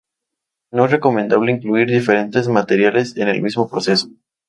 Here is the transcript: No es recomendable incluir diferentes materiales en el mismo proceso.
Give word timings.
No 0.71 0.85
es 0.85 0.89
recomendable 0.91 1.51
incluir 1.51 1.87
diferentes 1.87 2.47
materiales 2.47 3.15
en 3.17 3.27
el 3.27 3.39
mismo 3.43 3.69
proceso. 3.69 4.09